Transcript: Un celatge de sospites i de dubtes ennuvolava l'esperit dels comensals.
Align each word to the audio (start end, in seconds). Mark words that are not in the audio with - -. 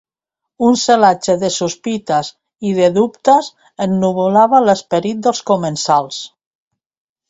Un 0.69 0.77
celatge 0.83 1.35
de 1.43 1.51
sospites 1.57 2.33
i 2.71 2.73
de 2.79 2.89
dubtes 2.97 3.53
ennuvolava 3.89 4.67
l'esperit 4.67 5.25
dels 5.29 5.49
comensals. 5.55 6.29